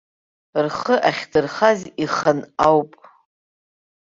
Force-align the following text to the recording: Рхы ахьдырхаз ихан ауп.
Рхы 0.65 0.95
ахьдырхаз 1.09 1.79
ихан 2.03 2.39
ауп. 2.67 2.91